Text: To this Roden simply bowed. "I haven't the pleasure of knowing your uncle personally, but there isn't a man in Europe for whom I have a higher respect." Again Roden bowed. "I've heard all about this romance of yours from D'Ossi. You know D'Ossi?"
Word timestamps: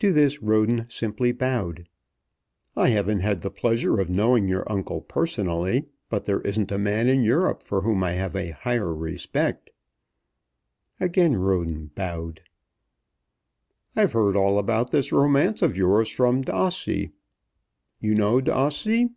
To 0.00 0.12
this 0.12 0.42
Roden 0.42 0.86
simply 0.90 1.30
bowed. 1.30 1.86
"I 2.74 2.88
haven't 2.88 3.42
the 3.42 3.48
pleasure 3.52 4.00
of 4.00 4.10
knowing 4.10 4.48
your 4.48 4.68
uncle 4.68 5.00
personally, 5.00 5.86
but 6.08 6.24
there 6.24 6.40
isn't 6.40 6.72
a 6.72 6.78
man 6.78 7.08
in 7.08 7.22
Europe 7.22 7.62
for 7.62 7.82
whom 7.82 8.02
I 8.02 8.14
have 8.14 8.34
a 8.34 8.50
higher 8.50 8.92
respect." 8.92 9.70
Again 10.98 11.36
Roden 11.36 11.92
bowed. 11.94 12.40
"I've 13.94 14.14
heard 14.14 14.34
all 14.34 14.58
about 14.58 14.90
this 14.90 15.12
romance 15.12 15.62
of 15.62 15.76
yours 15.76 16.08
from 16.08 16.42
D'Ossi. 16.42 17.12
You 18.00 18.16
know 18.16 18.40
D'Ossi?" 18.40 19.10